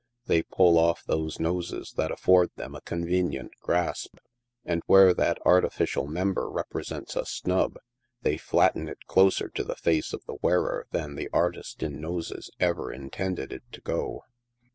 They 0.25 0.41
pull 0.41 0.79
off 0.79 1.03
those 1.05 1.39
noses 1.39 1.93
that 1.95 2.09
afford 2.09 2.49
them 2.55 2.73
a 2.73 2.81
convenient 2.81 3.51
grasp, 3.59 4.15
and 4.65 4.81
where 4.87 5.13
that 5.13 5.37
artificial 5.45 6.07
member 6.07 6.49
represents 6.49 7.15
a 7.15 7.23
snub, 7.23 7.77
they 8.23 8.35
flatten 8.37 8.89
it 8.89 9.05
closer 9.05 9.47
to 9.49 9.63
the 9.63 9.75
face 9.75 10.11
of 10.11 10.25
the 10.25 10.37
wearer 10.41 10.87
than 10.89 11.13
the 11.17 11.29
artist 11.31 11.83
in 11.83 12.01
noses 12.01 12.49
ever 12.59 12.91
intended 12.91 13.53
it 13.53 13.61
to 13.73 13.81
go. 13.81 14.23